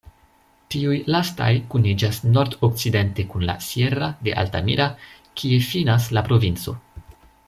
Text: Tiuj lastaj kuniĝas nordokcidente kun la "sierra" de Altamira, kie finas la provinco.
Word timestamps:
Tiuj 0.75 0.95
lastaj 1.15 1.49
kuniĝas 1.73 2.17
nordokcidente 2.37 3.25
kun 3.33 3.45
la 3.51 3.55
"sierra" 3.67 4.07
de 4.29 4.33
Altamira, 4.45 4.89
kie 5.43 5.61
finas 5.71 6.09
la 6.19 6.25
provinco. 6.31 6.75